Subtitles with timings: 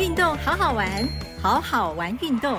[0.00, 1.06] 运动好好玩，
[1.42, 2.58] 好好玩运动。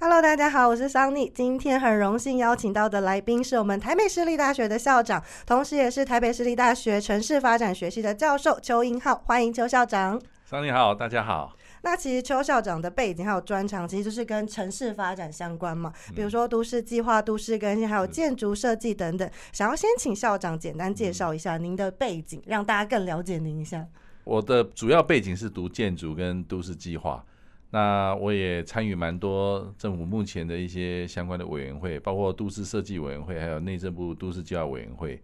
[0.00, 1.30] Hello，大家好，我是桑尼。
[1.32, 9.14] 今天很荣幸邀请到的来宾是我们台北市立大学的校长，同时也是台北市立大学城市发展学系的教授邱英浩。
[9.24, 10.20] 欢迎邱校长。
[10.44, 11.52] 桑尼好，大家好。
[11.82, 19.28] 那其实邱校长的背景还有专长，其实就是跟城市发展相关嘛，比如说都市计划、都市更新，还有建筑设计等等。
[19.52, 23.86] 想要先请校长简单介绍一下您的背景，让大家更了解您一下。
[24.24, 27.24] 我的主要背景是读建筑跟都市计划，
[27.70, 35.20] 那我也参与蛮多政府目前的一些相关的委员会，包括都市设计委员会，还有内政部都市计划委员会。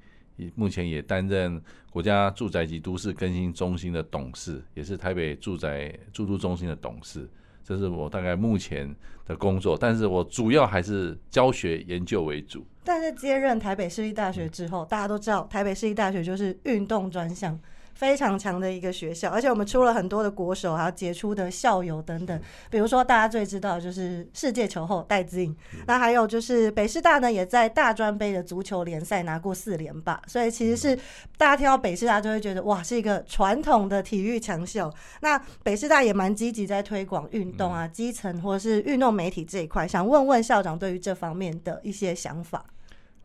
[0.55, 1.61] 目前也担任
[1.91, 7.29] 国家住宅及都市更新中心的董事，也是台北住宅住都中心的董事。
[7.65, 8.95] 这是我大概目前
[9.27, 12.65] 的工作，但是我主要还是教学研究为主。
[12.83, 17.59] 但是接任台北市立大学之后，大家都知道台北市立大学就是运动专项。
[17.99, 22.41] 非常强的一个学校，而且我们出了很多的国手，还有杰出的校友等等。
[22.71, 25.53] 比如说，大家最知道就是世界球后戴资颖，
[25.85, 30.23] 那还有就是北师大呢，也在大专杯的足球联赛拿过四连霸。
[30.29, 30.95] 所以其实是
[31.37, 34.89] 大家听到北师大就会觉得哇，是一个传统的体育强校。
[35.21, 42.65] 那北师大也蛮积极在推广运动啊，基层或者是运动媒体这一块，想问问校长对于这方面的一些想法。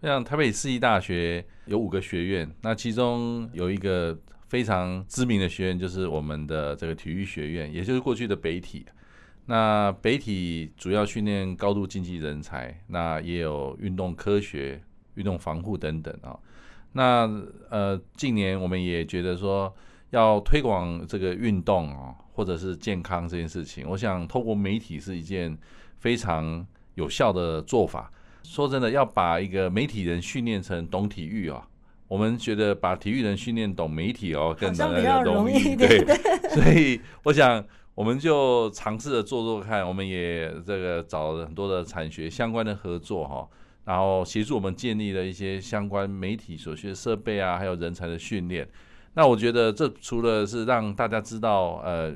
[0.02, 4.18] 像台北市立大学有五个学院，那其中有一个。
[4.54, 8.86] 非常知名的学院就是我们的这个体育学院，也就是过去的北体。
[9.48, 14.80] 那北体主要训练高度竞技人才，那也有运动科学、
[15.16, 16.38] 运动防护等等啊。
[16.92, 17.28] 那
[17.72, 19.76] 呃，近年我们也觉得说
[20.12, 25.58] 要推广这个运动啊，或者是健康这件事情，我想透过媒体是一件
[25.98, 28.12] 非常有效的做法。
[28.44, 31.68] 说真的，要把一个媒体人训练成懂体育啊。
[32.14, 34.72] 我们觉得把体育人训练懂媒体哦，更
[35.24, 36.06] 容易 对，
[36.50, 37.66] 所以我想
[37.96, 43.48] 我们就尝试着做做看，我们也这个找了很多的产学相关的合作哈，
[43.86, 48.70] 然后协助我们建立了一些相关媒体所需的设备啊，还有人才的训练。
[49.16, 52.14] 那我觉得这除了是让大家知道呃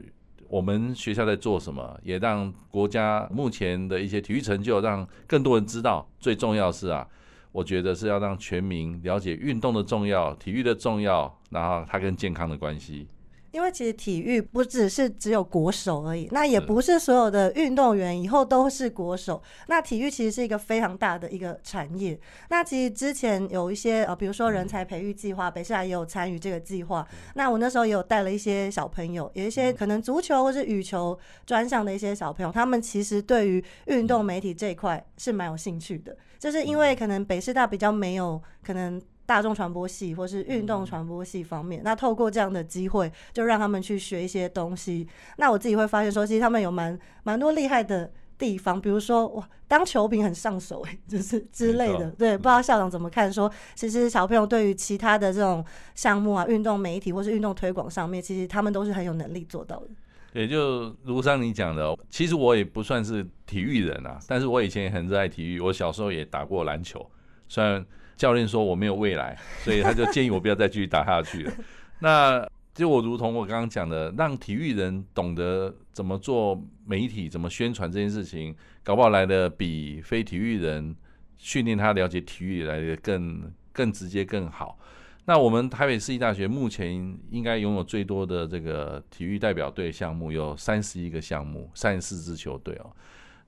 [0.48, 6.08] 我们学校在做什么，也让国家目前的一些体育成就让更多人知道。
[6.20, 7.08] 最重要是啊。
[7.52, 13.08] 我觉得是要让全民了解运动的重要、体育的重要，然后它跟健康的关系。
[13.58, 19.42] 因为其实体育不只是只有国手而已，那也不是所有的运动员以后都是国手。
[19.66, 22.20] 那体育其实是一个非常大的一个产业。
[22.50, 27.08] 那其实之前有一些呃，比如说人才培育计划，北师大也有参与这个计划。
[27.34, 36.16] 那我那时候也有带了一些小朋友，有一些可能足球或是羽球专项的一些小朋友，他们其实对于运动媒体这一块是蛮有兴趣的。
[36.38, 45.06] 就是因为可能北师大比较没有可能大众传播系或是运动传播系方面，那透过这样的机会，就让他们去学一些东西。
[45.36, 52.10] 那我自己会发现说，其实他们有蛮蛮多厉害的地方，比如说哇，当球评很上手哎， 就是之类的。
[52.12, 53.32] 对，不知道校长怎么看？
[53.32, 59.88] 说其实小朋友对于其他的这种项目啊，运动媒体或是运动推广上面，其实他们都是很有能力做到的。
[60.34, 65.60] 也就如上你讲的，其实我也不算是体育人啊，但是我以前也很热爱体育。
[65.60, 67.04] 我小时候也打过篮球，
[67.48, 67.84] 虽然
[68.18, 71.54] 教练说我没有未来， 所以他就建议我不要再继续打下去了。
[72.02, 80.96] 那就我如同我刚刚讲的，让体育人懂得怎么做媒体、怎么宣传这件事情，搞不好来的比非体育人
[81.38, 84.78] 训练他了解体育来的更更直接、更好。
[85.26, 92.90] 那我们台北市立大学目前应该拥有最多的这个体育代表队项目，有三十一个项目，三十四支球队哦。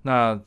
[0.01, 0.40] 那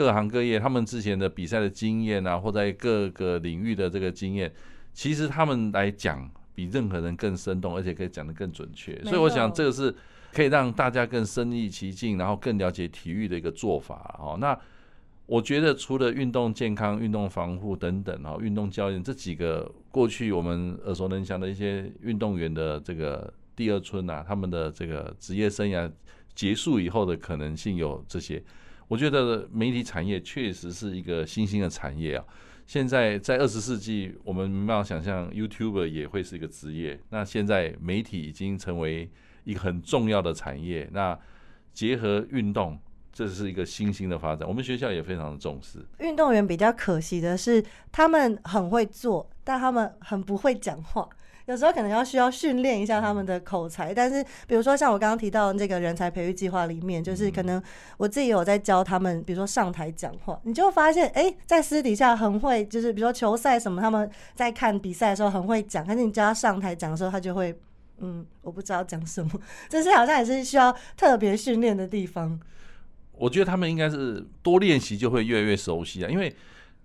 [0.00, 4.50] 各行各业他们之前的比赛的经验啊，或在各个领域的这个经验，
[4.94, 8.98] 其实他们来讲比任何人更生动，而且可以讲得更准确。
[9.04, 9.94] 所以我想这个是
[10.32, 14.38] 可以让大家更身临其境，然后更了解体育的一个做法哦。
[14.40, 14.58] 那
[15.26, 25.92] 我觉得除了运动健康、运动防护等等啊，运动教练这几个过去我们耳熟能详的一些运动员的这个第二春啊，他们的这个职业生涯
[26.34, 28.42] 结束以后的可能性有这些。
[28.90, 32.24] 我觉得媒体产业确实是一个新兴的产业啊。
[32.66, 37.00] 现在在二十世纪，我们没办法想象 YouTuber 也会是一个职业。
[37.10, 39.08] 那现在媒体已经成为
[39.44, 40.88] 一个很重要的产业。
[40.92, 41.16] 那
[41.72, 42.76] 结合运动。
[43.12, 45.84] 这是一个新兴的发展，我们学校也非常的重视。
[45.98, 51.06] 运动员比较可惜的是，他们很会做，但他们很不会讲话。
[51.46, 53.92] 有时候可能要需要训练一下他们的口才。
[53.92, 57.62] 但是比如说像我刚刚提到这个人才培育计划里面，就是可能
[57.96, 67.54] 我自己有在教他们，比如说上台讲话，你就发现，哎，在私底下很会，就是比如说球赛什么，他们在看比赛的时候很会讲，但是你叫他上台讲的时候，他就会，
[67.98, 69.30] 嗯，我不知道讲什么，
[69.68, 72.38] 这是好像也是需要特别训练的地方。
[73.12, 76.34] 我觉得他们应该是多练习就会越来越熟悉啊，因为。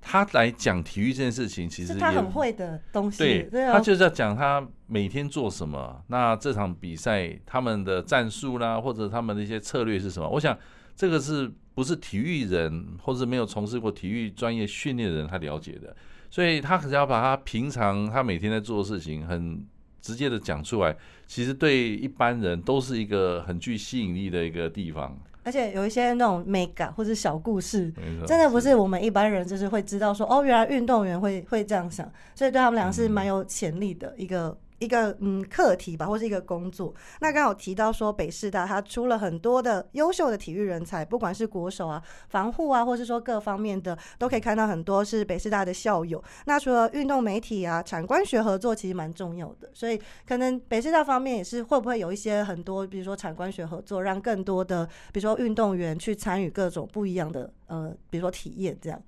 [0.07, 3.17] 他来讲体育这件事情，其实他很会的东西。
[3.17, 5.99] 对，他就是要讲他每天做什么。
[6.07, 10.29] 那这场比赛他们的战术啦，或者他们的一些策略是什么？
[10.29, 10.55] 我想
[10.95, 15.95] 这个是不是体育人，或者没有从事过体育专业训练的人他了解的？
[16.29, 19.65] 所以他可是要把他平常他每天在做的事情很
[20.01, 20.95] 直接的讲出来。
[21.25, 25.17] 其实对一般人都是一个很具吸引力的一个地方。
[25.45, 27.93] 而且有一些那种美感或者小故事，
[28.27, 34.57] 真的不是我们一般人就是会知道说哦，原来运动员会会这样想，所以对他们俩是蛮有潜力的一个。
[34.79, 36.93] 一个嗯课题吧，或是一个工作。
[37.21, 46.23] 那刚好提到说，北师大它出了很多的优秀的体育人才，不管是国手啊、防护啊，或是说各方面的，都可以看到很多是北师大的校友。
[46.45, 49.69] 那除了运动媒体啊、产官学合作，其实蛮重要的。
[49.73, 59.01] 所以可能北师大方面也是会不会有一些很多，比如说产官学合作，让更多的比如说运动员去参与各种不一样的呃，比如说体验这样。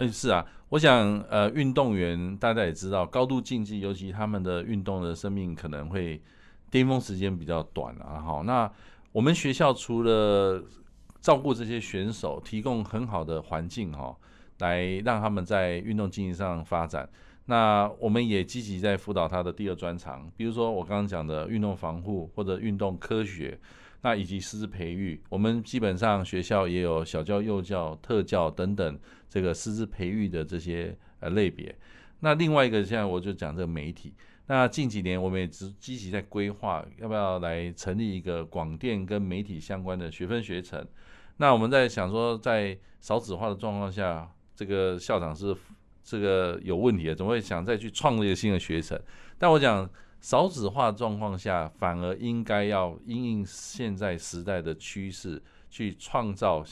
[0.00, 6.22] 嗯，是啊，我想，呃，运动员大家也知道，高度竞技，尤其他们的运动的生命可能会
[6.70, 8.20] 巅峰时间比较短啊。
[8.20, 8.70] 好，那
[9.10, 10.62] 我们学校除了
[11.20, 14.16] 照顾这些选手，提供很好的环境哈，
[14.60, 17.08] 来让他们在运动竞技上发展，
[17.46, 23.58] 那我们也积极在辅导他的第二专长，比如说我刚刚讲的运动防护或者运动科学。
[24.02, 28.98] 那以及师资培育，我们基本上学校也有小教、幼教、特教等等
[29.28, 31.74] 这个师资培育的这些呃类别。
[32.20, 34.14] 那另外一个，现在我就讲这个媒体。
[34.46, 40.86] 那近几年我们也积积极在规划，要不要来成立一个广电跟媒体相关的学分学程？
[41.38, 45.54] 那我们在想说，在少子化的状况下，这个校长是
[46.04, 48.96] 这个有问题的，怎么会想再去创立一个新的学程？
[49.36, 49.90] 但我讲。
[50.20, 56.64] 少子化状况下，反而应该要因应现在时代的趋势，去创造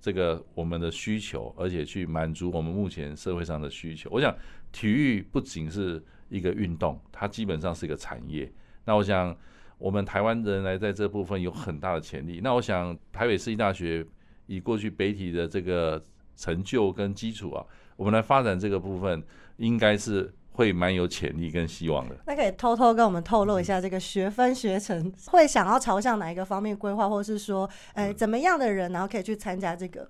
[0.00, 4.08] 这个我们的需求，而且去满足我们目前社会上的需求。
[4.10, 4.34] 我想，
[4.72, 8.50] 体育不仅是一个运动，它基本上是一个产业。
[8.86, 9.36] 那我想，
[9.76, 12.40] 我们台湾人来在这部分有很大的潜力。
[12.42, 14.04] 那我想，台北市立大学
[14.46, 16.02] 以过去北体的这个
[16.36, 17.64] 成就跟基础啊，
[17.96, 19.22] 我们来发展这个部分，
[19.58, 20.34] 应该是。
[20.54, 22.16] 会蛮有潜力跟希望的。
[22.26, 30.08] 那可以偷偷跟我们透露一下，这个学分学程会想要朝向哪一个方面规划，或者是说，哎，怎么样的人然后可以去参加这个？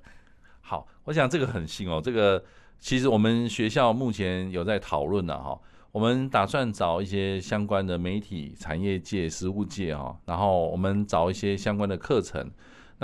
[0.60, 2.00] 好，我想这个很新哦。
[2.02, 2.42] 这个
[2.80, 5.60] 其实我们学校目前有在讨论呢，哈。
[5.92, 12.50] 我们打算找一些相关的媒体产业界、实务界哈，然后我们找一些相关的课程。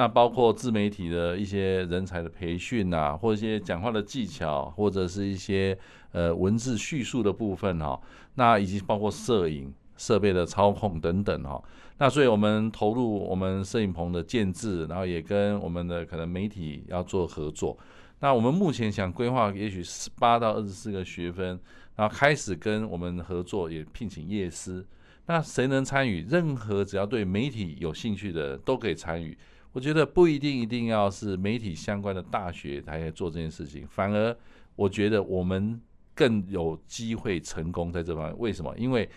[0.01, 5.77] 那包括自媒体的一些人才的培训啊，或一些讲话的技巧，或者是一些
[6.13, 8.01] 呃文字叙述的部分哈。
[8.37, 11.63] 那以及包括摄影设备的操控等等哈。
[11.99, 17.77] 那所以我们投入我们摄影棚的建制，然后也跟我们的可能媒体要做合作。
[18.21, 21.61] 那我们目前想规划，也许十八到二十四个学分，
[21.97, 24.83] 然后开始跟我们合作，也聘请业师。
[25.27, 26.25] 那谁能参与？
[26.27, 29.37] 任何只要对媒体有兴趣的都可以参与。
[29.73, 34.37] 我觉得不一定一定要是媒体相关的大学才做这件事情，反而
[34.75, 35.81] 我觉得我们
[36.15, 38.39] 更有机会成功在这方面。
[38.39, 38.77] 为什么？
[38.77, 39.09] 因为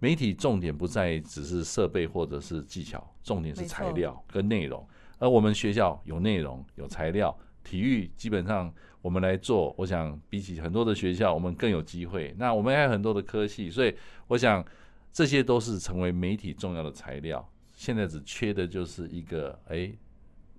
[0.00, 4.84] 媒体重点不在只是设备或者是技巧，重点是材料跟内容。
[5.18, 7.32] 而我们学校有内容有材料，
[7.62, 12.34] 体育基本上我们来做，我想比起很多的学校，我们更有机会。
[12.36, 13.94] 那我们还有很多的科系，所以
[14.26, 14.64] 我想
[15.12, 17.48] 这些都是成为媒体重要的材料。
[17.84, 19.92] 现在只缺的就是一个哎，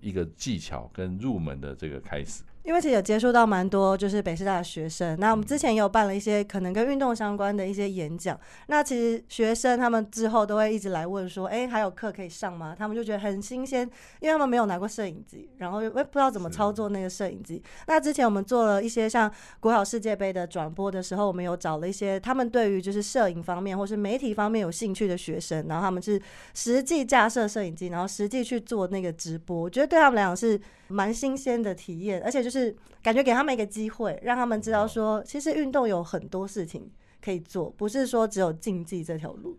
[0.02, 2.44] 一个技巧跟入门的这个开始。
[2.64, 8.40] 因为其实有接触到蛮多就是北师大的学生，那我们之前也有办了一些可能跟运动相关的一些演讲。
[8.68, 12.74] 那其实学生他们之后都会一直来问说，哎，还有课可以上吗？
[12.78, 13.82] 他们就觉得很新鲜，
[14.22, 17.62] 因为他们没有拿过摄影机，然后又不知道怎么操作那个摄影机。
[17.88, 19.30] 那之前我们做了一些像
[19.60, 26.22] 国考世界杯的转播的时候，我们有找了一些他们对于就是摄影方面或是媒体方面有兴趣的学生，然后他们是
[26.54, 29.64] 实际架设摄影机，然后实际去做那个直播。
[29.64, 30.58] 我觉得对他们来讲是。
[30.90, 32.53] 蛮新鲜的体验，而且就是
[33.02, 36.90] 感觉给他们一个机会，让他们知道说，其实运动有很多事情
[37.22, 39.58] 可以做，不是说只有竞技这条路。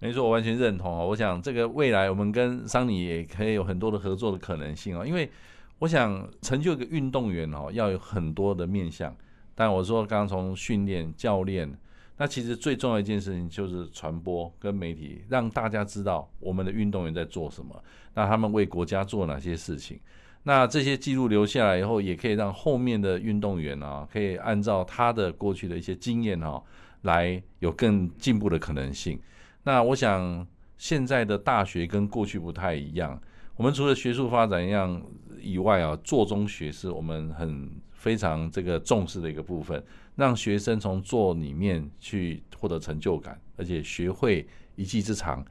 [0.00, 1.02] 没错，我完全认同啊！
[1.02, 5.30] 我想这个未来我们跟桑尼也可以有很多的合作的可能性啊，因为
[5.78, 9.16] 我想成就一个运动员哦，要有很多的面向。
[9.54, 11.72] 但我说刚刚从训练、教练，
[12.18, 19.98] 那其实最重要一件事情就是传播跟媒体，让大家知道我们的运动员在做什么，那他们为国家做哪些事情。
[20.46, 26.62] 那这些记录留下来以后，也可以让后面的运动员啊，可以按照他的过去的一些经验哈，
[27.02, 29.18] 来有更进步的可能性。
[29.62, 30.46] 那我想
[30.76, 33.18] 现在的大学跟过去不太一样，
[33.56, 35.02] 我们除了学术发展一样
[35.40, 39.82] 以外啊，做中学是我们很非常这个重视的一个部分，
[40.14, 44.46] 让学生从做里面去获得成就感，而且学会
[44.76, 45.42] 一技之长。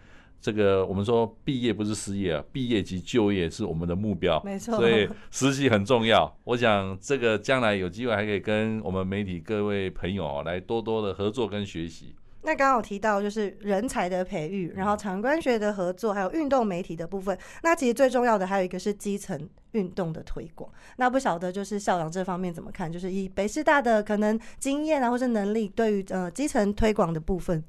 [0.44, 4.76] 这个我们说毕业不是失业啊，毕业及就业是我们的目标，没错。
[4.76, 6.30] 所以实习很重要。
[6.44, 12.14] 我想这个将来有机会还可以跟我们媒体各位朋友来多多的合作跟学习。
[12.42, 17.38] 那刚刚有提到就是人才的培育，然后长官学的合作，还有运动媒体的部分。
[17.62, 20.70] 那其实最重要的还有一个是基层运动的推广。
[20.98, 22.92] 那不晓得就是校长这方面怎么看？
[22.92, 27.64] 就是以北师大的可能经验啊，或是能力，对于呃基层推广的部分。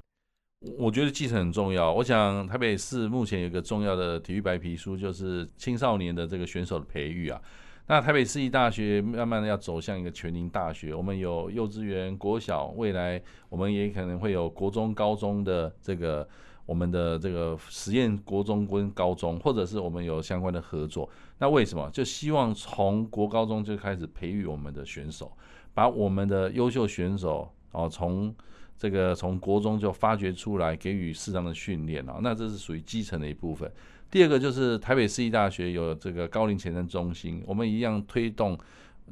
[0.77, 1.93] 我觉得继承很重要。
[1.93, 7.41] 我想台北市目前有一个重要的体育白皮书，就是青少年的这个选手的培育啊。
[7.87, 16.27] 那台北市立大学慢慢的要走向一个全龄大学，我们有幼稚园、国小，未来我们也可能会有国中、高中的这个
[16.65, 21.07] 我们的这个实验国中跟高中，或者是我们有相关的合作。
[21.37, 21.87] 那为什么？
[21.91, 25.31] 就希望从国高中就开始培育我们的选手，
[25.75, 28.33] 把我们的优秀选手哦从。
[28.77, 33.71] 这个从国中就发掘出来，给予适当的训练啊，那这是属于基层的一部分。
[34.11, 38.59] 第二个就是台北市立大学有这个高龄前瞻中心，我们一样推动，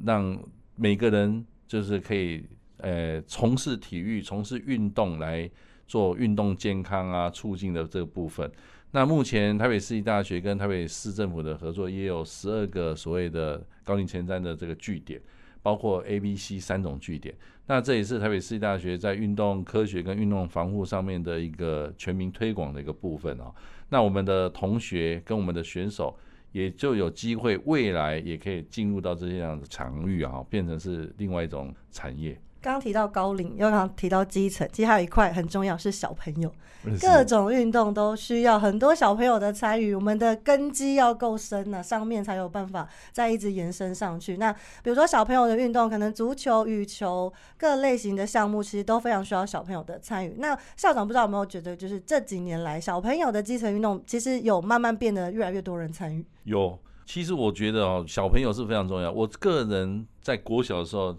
[0.04, 0.38] 让
[0.76, 2.44] 每个人就是可以
[2.76, 5.50] 呃从事体育、从事运动来
[5.86, 8.48] 做运动健康啊促进的这个部分。
[8.90, 15.18] 那目前台北市立大学跟台北市政府的合作，也有十二个所谓的高龄前瞻的这个据点。
[15.64, 17.34] 包括 A、B、C 三种据点，
[17.66, 23.50] 那这也是台北市立大学在运动科学跟运动防护上面的一个全民推广的一个部分哦。
[23.88, 26.14] 那我们的同学跟我们的选手
[26.52, 32.38] 也就有机会，未来也可以进入到这些样的场域啊，变成是另外一种产业。
[32.64, 36.50] 刚刚提到高龄，又刚刚提到基层，其实还有一块很重要是小朋友，
[36.98, 44.38] 各种运动都需要很多小朋友的参与，我们的根基要够深呢，上面才有办法再一直延伸上去。
[44.38, 44.50] 那
[44.82, 50.34] 比如说小朋友的运动，可能足球、羽球各类型的项目，其实都非常需要小朋友的参与。
[50.38, 56.24] 那校长不知道有没有觉得，就是这几年来小朋友的基层运动，其实有慢慢变得越来越多人参与。
[56.44, 59.12] 有，其实我觉得哦，小朋友是非常重要。
[59.12, 61.14] 我个人在国小的时候。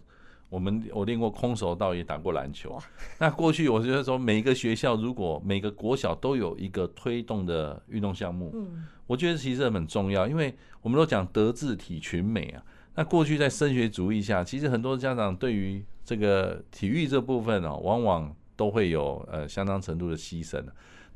[0.56, 2.82] 我们我练过空手道，也打过篮球。
[3.20, 12.64] 那过去我觉得说，每一个学校如果每个国小都有一个推动的运动项目，嗯，我觉得其实很重要，因为我们都讲德智体群美啊。
[12.96, 20.64] 那过去在升学主义下，其实很多家长对于这个体育这部分哦，往往都会有呃相当程度的牺牲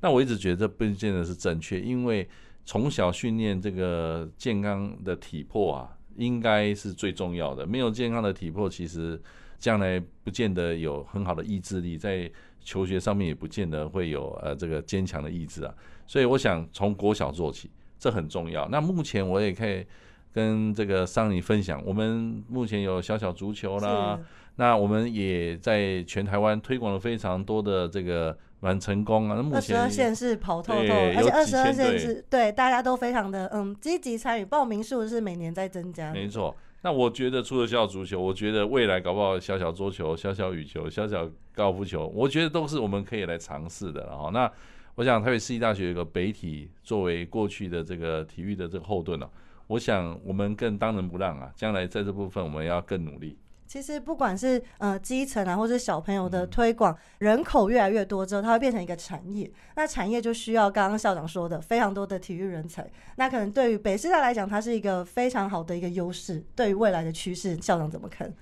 [0.01, 2.27] 那我一直觉得这不见得是正确，因为
[2.65, 5.95] 从小训练这个健康的体魄啊。
[6.19, 7.65] 应该是最重要的。
[7.65, 9.19] 没有健康的体魄，其实
[9.57, 15.73] 将来不见得有很好的意志力，在求学上面也不见得会有呃这个坚强的意志啊。
[16.05, 18.67] 所以我想从国小做起，这很重要。
[18.69, 19.85] 那目前我也可以
[20.33, 24.19] 跟这个桑尼分享，我们目前有小小足球啦，
[24.57, 28.37] 那我们也在全台湾推广了非常多的这个。
[28.61, 29.35] 蛮成功啊！
[29.37, 36.11] 那目前二十二线是跑透透，而且二十二线是对大家都非常的嗯积极参与，报名数是每年在增加。
[36.11, 44.05] 没错，那我觉得除了小小足球，我觉得未来搞不好小小桌球、小小羽球、小小高尔夫球，我觉得都是我们可以来尝试的。
[44.07, 44.51] 然后，那
[44.95, 49.29] 我想台北市立大学有个北体作为过去的这个体育的这个后盾了，
[49.67, 51.49] 我想我们更当仁不让啊！
[51.55, 53.37] 将来在这部分我们要更努力。
[53.69, 59.47] 其实不管是呃基层啊，或者小朋友的推广，人口越来越多之后，它会变成一个产业。
[59.75, 62.89] 那产业就需要刚刚校长说的非常多的体育人才。
[63.17, 66.43] 那可能对于北师大来讲，它是一个非常好的一个优势。
[66.55, 68.33] 对于未来的趋势，校长怎么看？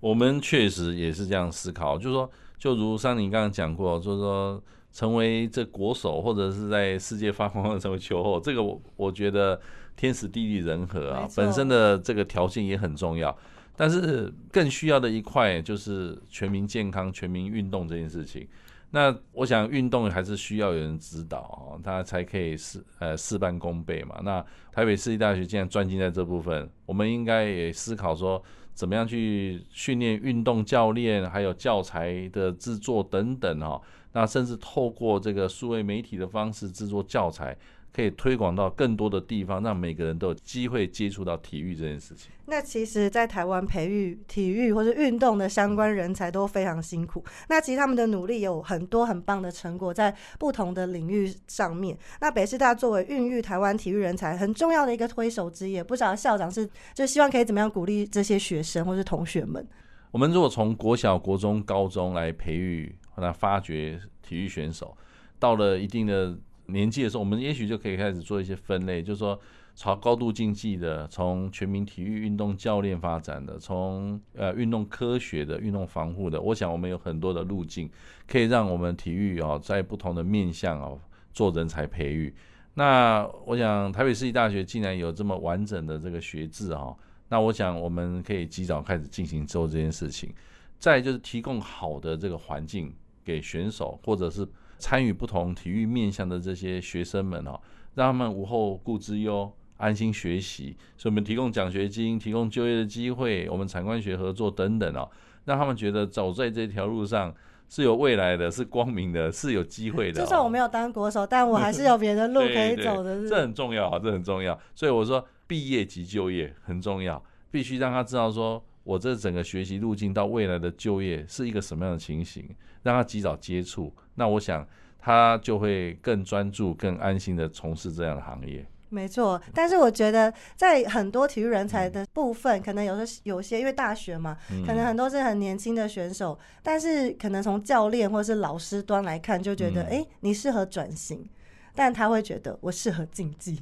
[0.00, 4.62] 我们确实也是这样思考，就是说，就如桑宁刚刚讲过，就是说，
[4.92, 9.58] 成为这国手或者是在世界发光的成为球后，这个我我觉得
[9.96, 13.34] 天时地利人和啊，本身的这个条件也很重要。
[13.76, 18.46] 但是更需要的一块就是全民健康、全民运动这件事情。
[18.90, 24.20] 那我想运动还是需要有人指导啊，他才可以事呃事半功倍嘛。
[24.22, 28.40] 那台北市立大学既然专精在这部分，我们应该也思考说，
[28.72, 33.82] 怎么样去训练运动教练，还有教材的制作等等哈。
[34.12, 37.56] 那甚至透过这个数位媒体的方式制作教材。
[37.94, 42.32] 可以推广到更多的地方，让每个人都有机会接触到体育这件事情。
[42.46, 47.24] 那其实，在台湾培育体育或者运动的相关人才都非常辛苦。
[47.48, 51.96] 那其实他们的努力有很多很棒的成果，在不同的领域上面。
[52.20, 59.64] 那北师大作为孕育台湾体育人才很重要的一个推手之一，不知道校长是就希望可以怎么样鼓励这些学生或是同学们。
[60.10, 64.96] 我们如果从国小、国中、高中来培育或者发掘体育选手，
[65.38, 66.36] 到了一定的
[66.66, 69.38] 年纪的时候，我们也许就可以开始做一些分类，就是说。
[69.76, 77.90] 朝高度竞技的，从全民体育运动教练发展的，从呃运动科学的、运动防护的，我想我们有很多的路径，
[78.28, 80.96] 可以让我们体育哦在不同的面向哦
[81.32, 82.32] 做人才培育。
[82.74, 86.96] 那我想台北市立大学既然有这么完整的这个学制哈，
[87.28, 90.32] 那我想我们可以及早开始进行做这件事情。
[90.78, 92.94] 再就是提供好的这个环境
[93.24, 94.46] 给选手，或者是
[94.78, 97.60] 参与不同体育面向的这些学生们哦，
[97.94, 99.52] 让他们无后顾之忧。
[99.76, 105.10] 安心学习，所以我们提供奖学金，提供就业的机会，我们产官学合作等等哦，
[105.44, 107.34] 让他们觉得走在这条路上
[107.68, 110.20] 是有未来的，是光明的， 是有机会的。
[110.20, 113.28] 就算我没有当国手，但我还是有别的路 可以走的。
[113.28, 114.58] 这很重要啊，这很重要。
[114.76, 122.48] 所以我说，毕业即就业很重要，必须让他知道说，我这整个学习路径到未来的就业是一个什么样的情形，
[122.82, 123.92] 让他及早接触。
[124.14, 124.66] 那我想
[124.98, 128.64] 他就会更专注、更安心的从事这样的行业。
[128.90, 141.28] 没错，但是我觉得在很多体育人才的部分，可能有的有些因为大学嘛，可能很多是很年轻的选手，但是可能从教练或是老师端来看，就觉得哎，你适合转型，
[141.74, 143.60] 但他会觉得我适合竞技。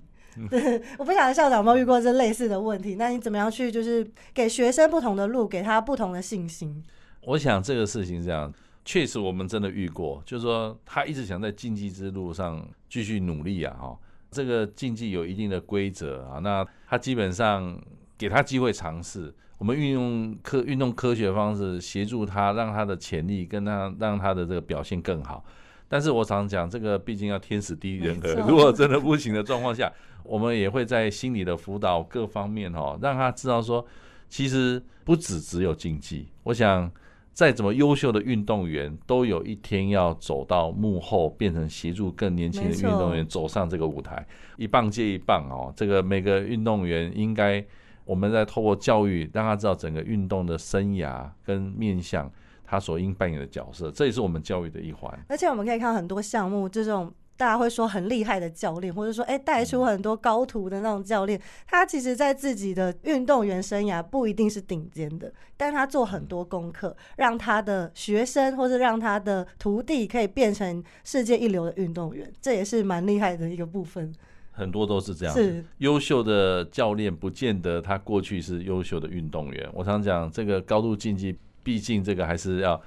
[0.50, 6.82] 对， 我不晓得校长有没有遇过这类似的问题，那你怎么样去就是给学生不同的路，给他不同的信心？
[7.26, 8.52] 我想这个事情是这样，
[8.84, 13.98] 确实我们真的遇过，就是说他一直想在竞技之路上继续努力啊，哈。
[14.30, 17.78] 这个竞技有一定的规则啊，那他基本上
[18.16, 25.44] 给他机会尝试，我们运用科运动科学方式协助他，让他的潜力跟他让他的这个表现更好。
[25.92, 29.92] 但是我常讲，这个毕竟要天时地利人和，如果真的不行的状况下，
[30.24, 33.84] 我们也会在心理的辅导各方面哦，让他知道说，
[34.30, 36.28] 其实不只只有竞技。
[36.44, 36.90] 我想。
[37.34, 44.22] 再怎么优秀的运动员，都有一天要走到幕后，变成协助更年轻的运动员走上这个舞台。
[44.58, 47.64] 一棒接一棒哦，这个每个运动员应该，
[48.04, 52.30] 我们在透过教育，让他知道整个运动的生涯跟面向，
[52.64, 55.24] 他所应扮演的角色，这也是我们教育的一环。
[55.28, 57.12] 而且我们可以看到很多项目这种。
[57.34, 74.14] 大家会说很厉害的教练，或者说哎带出很多高徒的那种教练，他其实在自己的运动员生涯不一定是顶尖的，但他做很多功课，让他的学生或者让他的徒弟可以变成世界一流的运动员，这也是蛮厉害的一个部分。
[74.52, 79.68] 很多都是这样，是优秀的教练不见得他过去是优秀的运动员。
[79.72, 82.80] 我常讲这个高度竞技，毕竟这个还是要。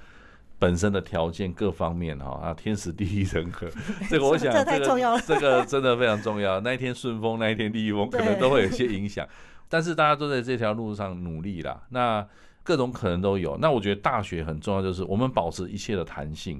[0.57, 3.69] 本身的条件各方面哈啊，天时地利人和，
[4.09, 6.61] 这个我想这个这个真的非常重要。
[6.61, 9.27] 那一天顺风，那一天逆风，可能都会有一些影响。
[9.67, 12.25] 但是大家都在这条路上努力啦，那
[12.63, 13.57] 各种可能都有。
[13.57, 16.59] 那我觉得大学很重要，就是我们保持一切的弹性。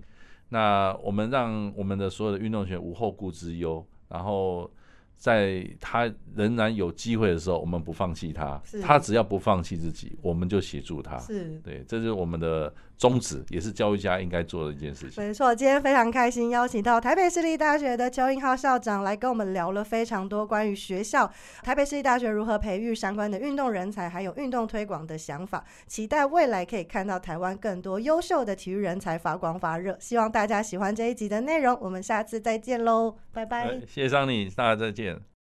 [0.50, 4.70] 那我们让我们的所有的运动员无后顾之忧，然后。
[5.18, 8.62] 在他仍然有机会的时候，我们不放弃他。
[8.82, 11.18] 他只要不放弃自己，我们就协助他。
[11.20, 15.24] 是对，这就是我们的宗旨，也是教育家应该做的一件事情。
[15.24, 21.32] 没错，今天非常开心，邀请到台北市立大学的邱英浩校长来跟我们聊了非常多关于学校
[21.64, 25.64] 台北市立大学如何培育相关的运动人才，还有运动推广的想法。
[25.88, 29.98] 期待未来可以看到台湾更多优秀的体育人才发光发热。
[30.00, 33.80] 希望大家喜欢这一集的内容，我们下次再见喽，拜拜。
[33.88, 35.35] 谢谢桑尼，大家再见。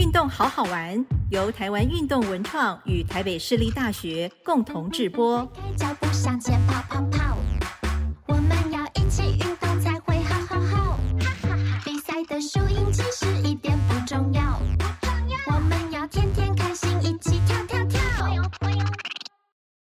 [0.00, 5.46] 运动好好玩，由台湾运动文创与台北市立大学共同制播。
[5.76, 7.29] 脚步向前跑，跑跑。